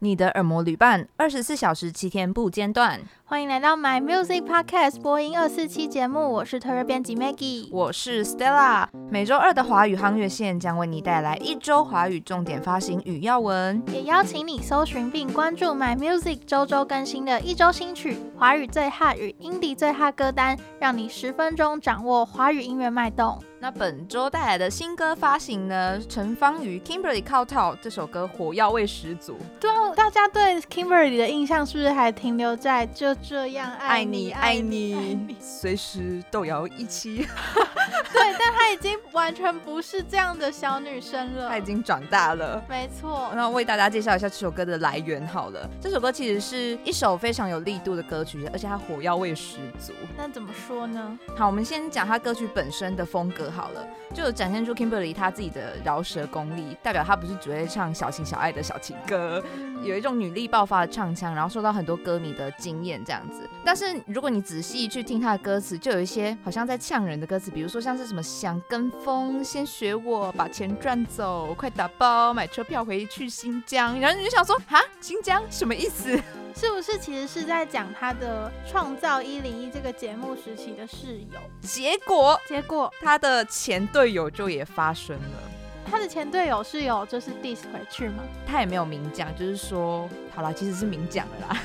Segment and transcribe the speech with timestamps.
[0.00, 3.00] 你的耳膜旅伴，二十四小时七天不间断。
[3.30, 8.88] 欢迎来到 My Music Podcast 播音二四期节目，我是特约编辑 Maggie，我是 Stella。
[9.08, 23.40] 每周二的华语夯乐线将为你带来一周华语重点发行与要闻，也邀请你搜寻并关注 My Music 周周更新的一周新曲、华语最 hot 与 Indie 最 hot 歌单，让你十分钟掌握华语音乐脉动。
[23.62, 26.00] 那本周带来的新歌发行呢？
[26.08, 29.36] 陈芳语 Kimberly Kowtow 这首歌火药味十足。
[29.60, 37.26] 对啊，大家对 Kimberly 的印象是不是还停留在就这样爱你爱你，随时都要一起？
[38.30, 42.62] 对，但她已经完全不是这样的小女生了，她已经长大了。
[42.68, 43.30] 没错。
[43.34, 45.68] 那我为大家介绍一下这首歌的来源好了。
[45.80, 49.92] 这首歌其实是一首非常有力度的歌曲，而且它火药味十足。
[50.16, 51.18] 那怎么说呢？
[51.36, 53.50] 好，我们先讲它歌曲本身的风格。
[53.50, 59.42] 好了，就展现出 Kimberly 她自己的饶舌功力，代表她不是只会唱小情小爱的小情歌，
[59.82, 63.48] 有一种女力爆发的唱腔，然后受到很多歌迷的惊艳这样子。
[63.64, 76.20] 但是如果你仔细去听她的歌词，就有一些好像在呛人的歌词，比如说像是什么想跟风，先学我，把钱赚走，快打包买车票回去新疆，然后你就想说，哈，新疆什么意思？
[76.54, 81.38] 是不是其实是在讲他的创造一零一这个节目时期的室友？
[81.62, 85.42] 结果，结果他的前队友就也发生了。
[85.88, 88.22] 他的前队友是有就是 diss 回去吗？
[88.46, 91.56] 他也没有明讲，就是说，好了，其实是明讲的啦。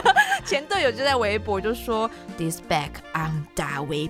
[0.46, 4.08] 前队友就在微博就说 diss back on that way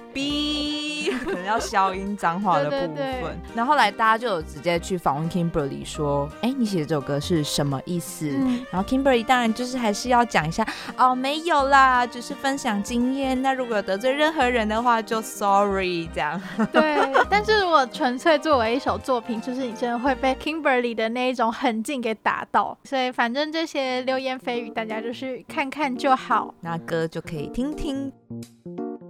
[1.25, 2.95] 可能要消音脏话的部分。
[2.95, 8.29] 对对对，然后后来大家就有直接去访问 Kimberly 说，哎、欸，你写的这首歌是什么意思？
[8.31, 10.65] 嗯、然后 Kimberly 当然就是还是要讲一下，
[10.97, 13.43] 哦，没有啦，只、是分享经验。
[13.43, 16.41] 那如果有得罪任何人的话，就 sorry 这样。
[16.73, 16.97] 对，
[17.29, 19.65] 但是我纯粹作为一首作品，就是。
[19.65, 28.13] 你真的会被 Kimberly 的那一种狠劲给打到，所以反正这些流言蜚语，大家就是看看就好，那歌就可以听听。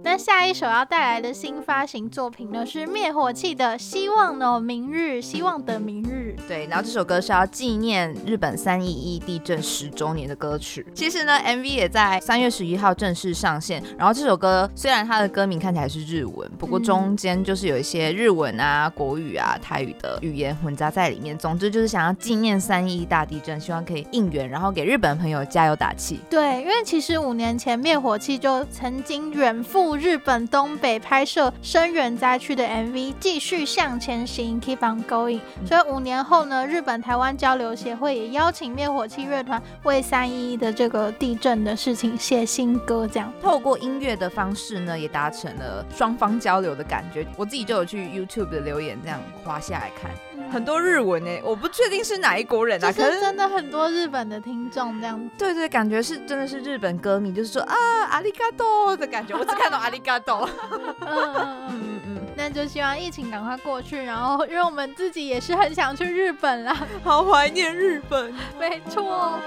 [0.05, 6.35] 那下一首要带来的新发行作品呢，是灭火器的《希望的明日》，希望的明日。
[6.47, 10.85] 对，然后这首歌是要纪念日本三一一地震十周年的歌曲。
[10.93, 13.81] 其实呢，MV 也在三月十一号正式上线。
[13.97, 21.35] 然后这首歌虽然它的歌名看起来是日文，不过中间就是有一些日文啊、国语啊、台语的语言混杂在里面。
[21.35, 26.19] 总之就是想要纪念三一一大地震，希望可以应援，然后给日本朋友加油打气。
[26.29, 29.94] 对，因为其实五年前灭火器就曾经远赴。
[29.95, 35.39] 日本东北拍摄声援灾区的 MV，继续向前行，Keep on going。
[35.65, 47.25] 所以五年后呢，日本台湾交流协会也邀请灭火器乐团为三一一的这个地震的事情写新歌，这样透过音乐的方式呢，也达成了双方交流的感觉。
[47.37, 50.11] 我自己就有去 YouTube 的留言这样滑下来看。
[50.51, 55.29] 很多日文诶，我不确定是哪一国人啊，可是真的很多日本的听众这样。
[55.39, 57.75] 对对，感觉是真的是日本歌迷，就是说啊，
[58.11, 60.49] 阿里嘎多的感觉，我只看到阿里嘎多。
[60.71, 68.33] 嗯嗯嗯嗯，那就希望疫情赶快过去，然后因为我们自己也是很想去日本啦，好怀念日本。
[68.59, 69.39] 没错。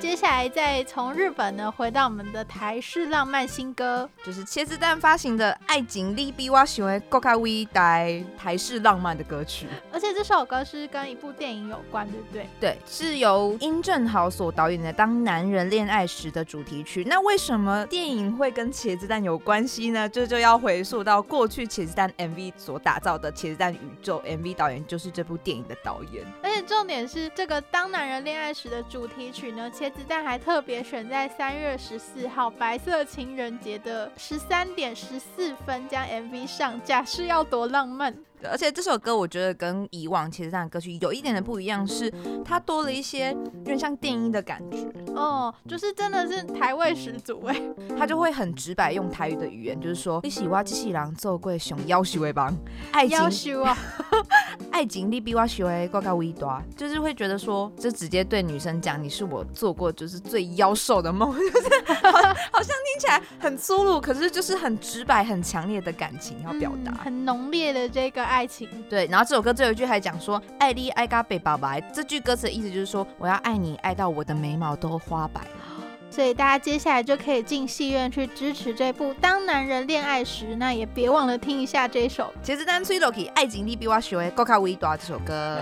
[0.00, 7.98] 接下来再从日本呢回到我们的台式浪漫新歌，就是茄子蛋发行的《爱情利比我想的更加伟大》
[8.38, 9.66] 台式浪漫的歌曲。
[9.92, 12.46] 而且这首歌是跟一部电影有关，对不对？
[12.58, 17.04] 对，是由殷正豪所导演的《当男人恋爱时》的主题曲。
[17.04, 20.08] 那为什么电影会跟茄子蛋有关系呢？
[20.08, 26.24] 这就，就要回溯到过去茄子蛋 MV 所打造的茄子蛋宇宙，MV 导演就是这部电影的导演。
[26.42, 38.14] 而且重点是这个《当男人恋爱时》的主题曲呢，茄子弹还特别选在三月十四号白色情人节的十三点十四分将 MV 上架，是要多浪漫。
[38.48, 42.12] 而且这首歌我觉得跟以往其实上的歌曲有一点的不一样，是
[42.44, 47.60] 它多了一些有点像电音的感觉哦，就是真的是台味十足哎，
[47.98, 52.56] 他就会很直白用台语的语言，就是说你喜欢机器人做贵熊夭寿的帮
[52.92, 53.76] 爱情夭寿啊，
[54.70, 62.10] 爱情你比我想的更加伟大，就是会觉得说，就直接对女生讲，你是我做过就是最妖兽的梦， 就是好，
[62.52, 68.29] 好像听起来很粗鲁，可是就是很直白、很强烈的感情要表达，嗯，很浓烈的这个。
[68.30, 75.48] 爱情对，然后这首歌最后一句还讲说“爱你爱嘎被爸爸”，这句歌词的意思就是说我要爱你爱到我的眉毛都花白了。
[76.10, 85.60] 所以大家接下来就可以进戏院去支持这部《当男人恋爱时》，那也别忘了听一下这首《茄子蛋吹落去爱情你比我想的更加伟大》这首歌。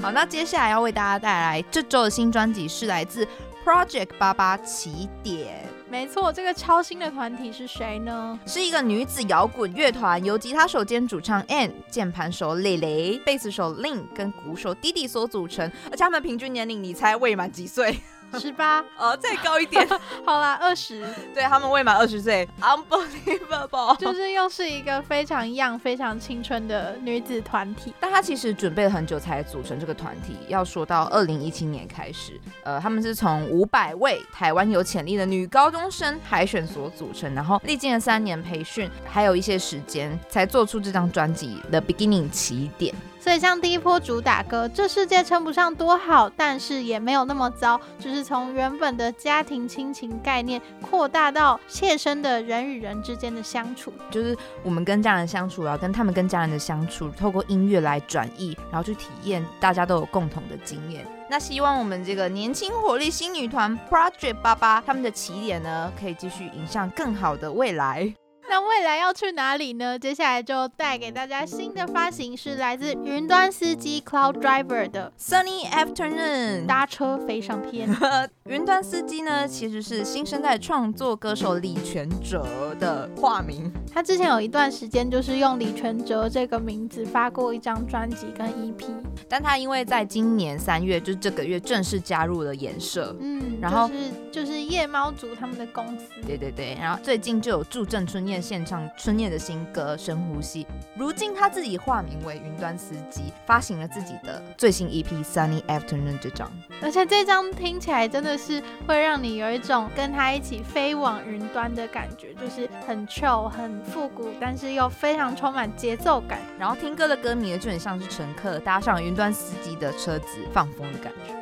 [0.00, 3.26] 好，那接下来要为大家带来这周的新专辑是来自
[3.64, 5.71] Project 八八起点。
[5.92, 8.38] 没错，这个超新的团体是谁呢？
[8.46, 17.94] 是一个女子摇滚乐团，由吉他手兼主唱 Ann、键盘手蕾蕾、贝斯手 Lin 跟鼓手 Didi 所组成，而且他们平均年龄，你猜未满几岁？
[18.38, 19.86] 十八，呃，再高一点，
[20.24, 27.94] 好啦，二十，对，他们未满二十岁，unbelievable，就是又是一个非常 young、非常青春的女子团体。
[28.00, 30.36] 但她其实准备了很久才组成这个团体。
[30.48, 42.94] 要说到二零一七年开始，呃，他们是从五百位台湾有潜力的女高中生海选所组成，然后历经了三年培训，还有一些时间，才做出这张专辑的 beginning 起点。
[43.22, 61.06] 所以像第一波主打歌《这世界称不上多好，但是也没有那么糟》，就是从原本的家庭亲情概念扩大到切身的人与人之间的相处，就是我们跟家人相处啊，跟他们跟家人的相处，透过音乐来转移，然后去体验，大家都有共同的经验。
[61.30, 68.12] 那希望我们这个年轻活力新女团 Project 88他们的起点呢，可以继续迎向更好的未来。
[68.52, 69.98] 那未来要去哪里呢？
[69.98, 77.88] 接下来就带给大家新的发行，是来自云端司机 Cloud Driver 的 Sunny Afternoon，搭车飞上天。
[78.44, 83.72] 云端司机呢，其实是新生代创作歌手李权哲的化名。
[83.90, 88.84] 他之前有一段时间就是用李权哲这个名字发过一张专辑跟 EP，
[89.30, 96.06] 但他因为在今年三月，就是这个月正式加入了颜社，嗯，然后就是就是夜猫族他们的公司。
[96.26, 98.32] 对对对，然后最近就有助阵春燕。
[98.42, 100.64] 献唱春燕的新歌《深呼吸》，
[100.96, 106.50] 如今他自己化名为云端司机，发行了自己的最新 EP《Sunny Afternoon》这张，
[106.82, 116.40] 而且这张听起来真的是会让你有一种跟他一起飞往云端的感觉，就是很 chill、很复古，但是又非常充满节奏感。
[116.58, 121.41] 然后听歌的歌迷就很像是乘客搭上云端司机的车子放风的感觉。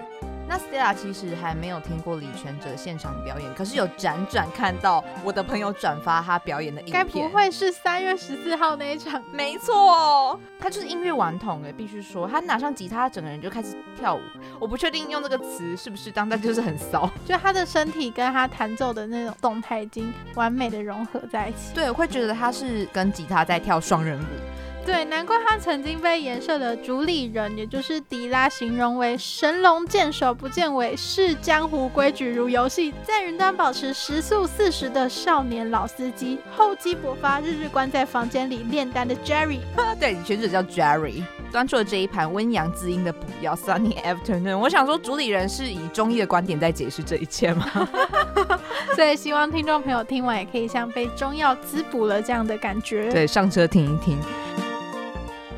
[0.50, 6.92] 那 Stella 其实还没有听过李权哲现场表演，可是有辗转看到我的朋友转发他表演的影片。
[6.92, 9.22] 该不会是三月十四号那一场？
[9.32, 14.20] 没错，他就是音乐顽童哎，必须说，他拿上吉他，整个人就开始跳舞。
[14.58, 21.72] 我不确定用这个词是不是当代，就是很骚，就他的身体跟他弹奏的那种动态已经完美的融合在一起。
[21.72, 24.24] 对，我会觉得他是跟吉他在跳双人舞。
[24.84, 39.60] 对，难怪他曾经被颜社的主理人，也就是迪拉形容为神龙见首不见尾，视江湖规矩如游戏，在云端保持时速四十的少年老司机，厚积薄发，日日关在房间里炼丹的 Jerry。
[40.00, 41.22] 对，你全职叫 Jerry，
[41.52, 44.58] 端出了这一盘温阳滋阴的补药 Sunny Afternoon。
[44.58, 47.70] 我想说，主理人是以中医的观点在解释这一切吗？
[48.96, 53.10] 所以希望听众朋友听完也可以像被中药滋补了这样的感觉。
[53.12, 54.18] 对，上车听一听。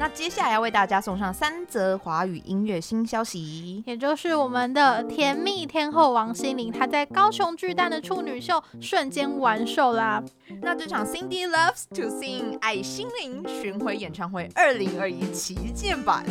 [0.02, 10.20] 那接下来要为大家送上三则华语音乐新消息，也就是我们的甜蜜天后王心凌，她在高雄巨蛋的处女秀瞬间完售啦。
[10.60, 16.24] 那这场 Cindy Loves to Sing 爱心凌巡回演唱会二零二一旗舰版。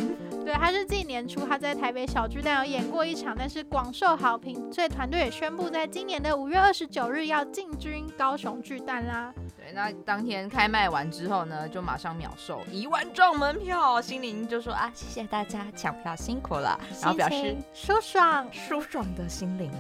[0.44, 9.34] 对，他是近年初他在台北小巨蛋有演过一场，但是广受好评，所以团队也宣布在今年的五月二十九日要进军高雄巨蛋啦。
[9.72, 14.02] 对，那当天开卖完之后呢，就马上秒售一万张门票。
[14.02, 19.72] 心灵就说啊，谢谢大家抢票辛苦了，然后表示舒爽舒爽的心灵。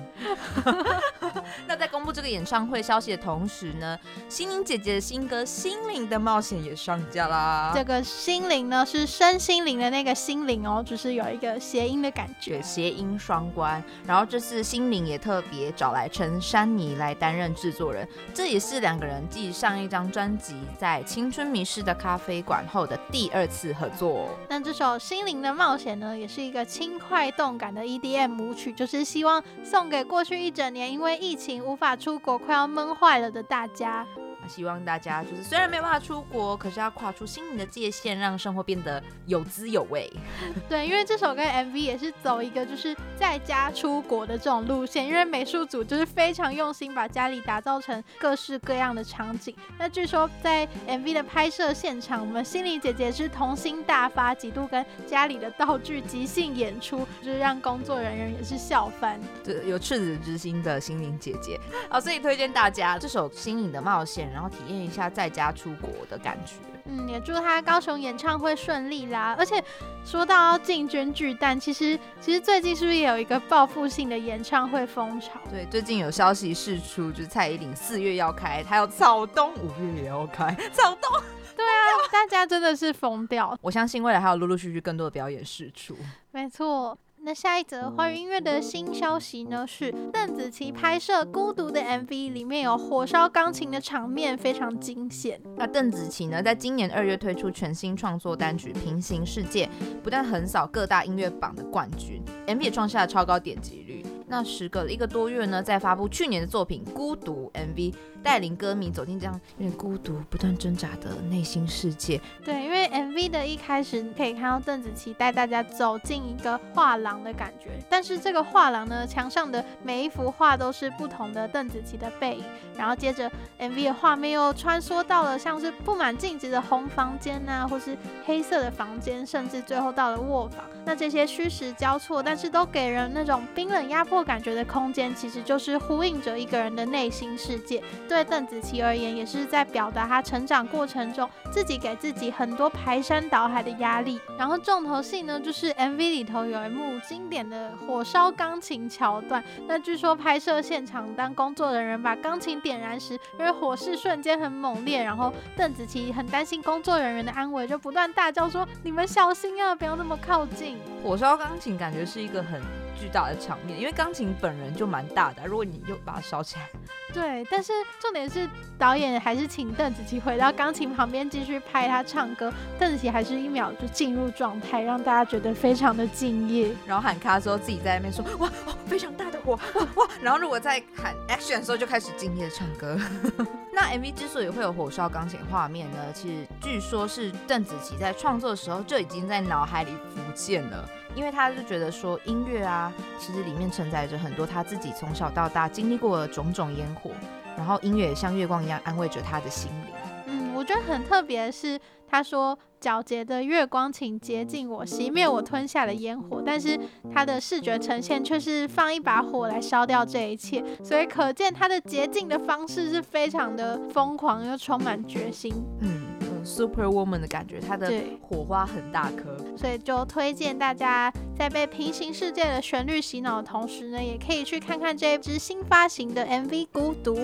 [1.67, 3.97] 那在公布这个演唱会消息的同时呢，
[4.29, 7.71] 心灵姐姐的新歌《心灵的冒险》也上架啦。
[7.75, 10.65] 这个心灵呢是身心灵的那个心灵。
[10.67, 13.83] 哦，就是有一个谐音的感觉，谐音双关。
[14.05, 24.29] 然后这次心灵也特别找来陈珊妮来担任制作人，这也是两个人继上一张专辑在青春迷失的咖啡馆后的第二次合作。
[24.47, 34.05] 那这首《心灵的冒险》呢，也是一个轻快动感的 EDM 舞曲，就是希望送给过去一整年因为疫情无法出国、快要闷坏了的大家。
[34.51, 40.11] 希望大家就是虽然没有办法出国，可是要跨出心灵的界限，让生活变得有滋有味。
[40.67, 49.55] 对，因为这首歌 MV 也是走一个就是在家出国的这种路线，因为美术组就是非常用心把家里打造成各式各样的场景。
[49.79, 59.17] 那据说在 MV 的拍摄现场，我们心灵姐姐是童心大发，几度跟家里的道具即兴演出，就是让工作人员也是笑翻。
[59.43, 61.57] 对，有赤子之心的心灵姐姐。
[61.89, 64.29] 好，所以推荐大家这首新颖的冒险。
[64.31, 66.55] 然后体验一下在家出国的感觉。
[66.85, 69.35] 嗯，也祝他高雄演唱会顺利啦。
[69.37, 69.63] 而且
[70.03, 75.39] 说到进军巨蛋，其实其实最近是不是也有一个报复性的演唱会风潮？
[75.49, 80.51] 对，最近有消息释出，就是蔡依林四月要开，还有草东五月也要开。
[80.73, 81.09] 草东，
[81.55, 83.55] 对啊，大家真的是疯掉。
[83.61, 85.95] 我相信未来还有陆陆续续更多的表演释出。
[86.31, 86.97] 没错。
[87.23, 95.39] 那下一则华语音乐的新消息呢，是邓紫棋拍摄《孤独》的 MV，里面有火烧钢琴的场面，非常惊险。
[95.55, 99.67] 那邓紫棋呢，在今年二月推出全新创作单曲《平行世界》，
[100.01, 104.03] 不但横扫各大音乐榜的冠军，MV 也创下了超高点击率。
[104.27, 112.19] 那时隔了一个多月呢，再发布去年的作品《孤独》MV，带领歌迷走进这样有点孤独、不断挣扎的内心世界。
[112.43, 122.43] 对，因为 MV 的一开始你可以看到邓紫棋带大家走进一个画廊的感觉，但是这个画廊呢，墙上的每一幅画都是不同的邓紫棋的背影。
[122.77, 130.63] 然后接着 MV 的画面又穿梭到了像是布满镜子的红房间呐、啊，或是黑色的房间，甚至最后到了卧房。
[130.83, 137.83] 那这些虚实交错，但是都给人那种冰冷压迫感觉的空间，其实就是呼应着一个人的内心世界。
[138.11, 144.19] 对邓紫棋而言，也是在表达她成长过程中自己给自己很多排山倒海的压力。
[144.37, 149.41] 然后重头戏呢，就是 MV 里头有一幕经典的火烧钢琴桥段。
[149.65, 162.61] 那据说拍摄现场，当工作人员把钢琴点燃时，因为火势瞬间很猛烈，然后邓紫棋很担心工作人员的安危，就不断大叫说：“你们小心啊，不要那么靠近。”火烧钢琴感觉是一个很
[163.01, 166.69] 巨大的场面，因为钢琴本人就蛮大的，如果你又把它烧起来，
[167.11, 167.43] 对。
[167.49, 176.71] 但是重点是导演还是请邓紫棋回到钢琴旁边继续拍她唱歌，邓紫棋还是一秒就进入状态，让大家觉得非常的敬业。
[176.85, 182.95] 然后喊卡的时候自己在那边说哇哦，非常大的火哇哇， 然后如果在喊 action 的时候就开始敬业唱歌。
[183.73, 190.87] 那 MV 之所以会有火烧钢琴画面呢，其实据说是邓紫棋在创作的时候就已经在脑海里浮现了。
[191.15, 197.11] 因为他就觉得说音乐啊，其实里面承载着很多他自己从小到大经历过的种种烟火，
[197.57, 199.93] 然后音乐也像月光一样安慰着他的心灵。
[200.27, 206.41] 嗯，我觉得很特别的是，他说皎洁的月光，请洁净我，熄灭我吞下的烟火。
[206.45, 206.79] 但是
[207.13, 215.53] 他的视觉呈现却是放一把火来烧掉这一切，所以可见他的洁净的方式是非常的疯狂又充满决心。
[215.81, 216.00] 嗯。
[216.43, 227.15] Super Woman 的感觉，它的火花很大颗，所以就推荐大家在被平行世界的旋律洗脑的同时呢，也可以去看看这一支新发行的 MV《孤独》。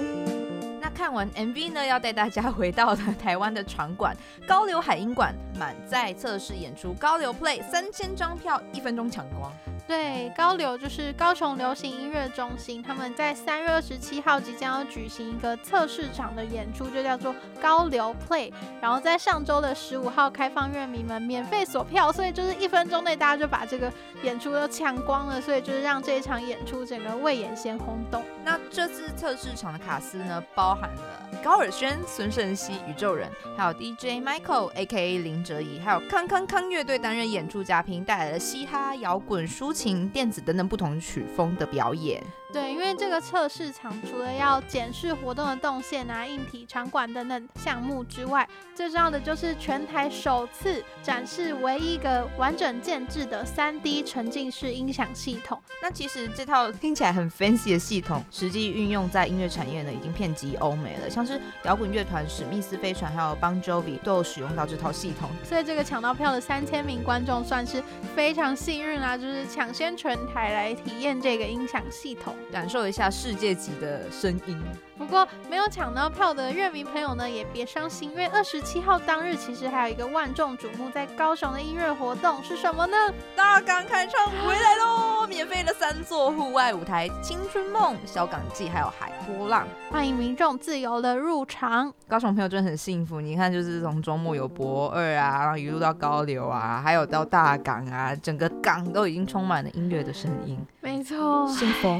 [0.79, 4.15] 那看完 MV 呢，要带大家回到了台湾的场馆
[4.47, 9.51] 高流海音馆满载测试演出，高流 Play 三千张票，一分钟抢光。
[9.87, 18.51] 对，高流就是高雄流行音乐中心，他们在三月二十七号即将要举行一个测试场的演出，就叫做高流 Play。
[18.81, 23.89] 然后在上周的十五号开放乐迷们免费锁票，所以就是一分钟内大家就把这个
[24.23, 28.21] 演出都抢光了，所以就是让这一场演出整个未演先轰动。
[28.43, 42.23] 那这次测试场的卡司呢，包含了高尔宣、孙盛熙、宇宙人，还有 DJ Michael A.K.A 林哲怡，还有康康康乐队担任演出嘉宾，带来了嘻哈、摇滚、抒情、电子等等不同曲风的表演。
[42.57, 55.61] 对，因为这个测试场除了要检视活动的动线啊、硬体、场馆等等项目之外，最重要的就是全台首次展示唯一一个完整建制的 3D 沉浸式音响系统。
[55.83, 61.07] 那其实这套听起来很 fancy 的系统，实际运用在音乐产业呢，已经遍及欧美了。
[61.07, 65.29] 像是摇滚乐团史密斯飞船还有 Bon Jovi 都有使用到这套系统。
[65.43, 67.83] 所以这个抢到票的三千名观众算是
[68.15, 72.35] 非常幸运啦，就是抢先全台来体验这个音响系统。
[72.51, 74.61] 感受一下世界级的声音。
[74.97, 82.97] 不过没有抢到票的乐迷朋友呢，也别伤心，因为二十七号当日其实还有一个万众瞩目在高雄的音乐活动是什么呢？
[83.35, 85.06] 大港开唱回来喽！
[85.27, 91.91] 免费的三座户外舞台，青春梦、小港记还有海波浪，欢迎民众自由的入场。
[92.07, 100.57] 高雄朋友真的很幸福，你看就是从周末有博二啊，然后一路到高流啊，还有到大港啊，整个港都已经充满了音乐的声音。
[100.81, 101.99] 没错，幸福。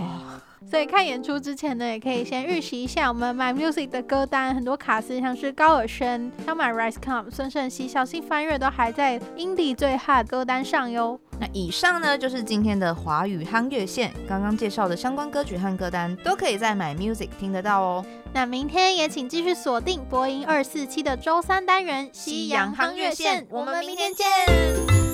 [0.70, 11.20] 所以看演出之前呢，也可以先预习一下我们 My Music 的歌单，很多卡司像是高尔宣、当 My Rice Come、孙盛希、小心翻阅都还在 Indie 最 hot 歌单上哟。
[11.40, 18.06] 那以上呢就是今天的华语夯乐线，刚刚介绍的相关歌曲和歌单都可以在 My Music 听得到哦。
[18.34, 25.07] 那明天也请继续锁定播音二四七的周三单元《西洋夯乐线》，我们明天见。